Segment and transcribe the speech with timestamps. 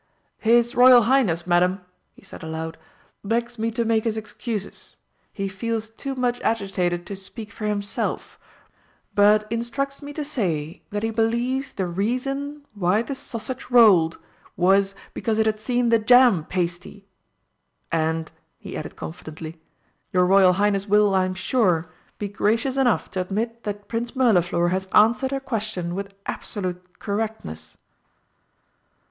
[0.39, 1.79] His Royal Highness, Madam,"
[2.15, 2.79] he said aloud,
[3.23, 4.97] "begs me to make his excuses.
[5.31, 8.39] He feels too much agitated to speak for himself,
[9.13, 14.17] but instructs me to say that he believes the reason why the sausage rolled
[14.57, 17.05] was because it had seen the jam pasty.
[17.91, 19.61] And," he added confidently,
[20.11, 24.69] "your Royal Highness will, I am sure, be gracious enough to admit that Prince Mirliflor
[24.71, 27.77] has answered her question with absolute correctness."